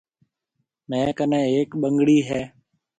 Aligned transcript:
ميه 0.89 1.11
ڪنَي 1.17 1.39
هيَڪ 1.53 1.69
ٻنگڙِي 1.81 2.17
هيَ۔ 2.29 2.41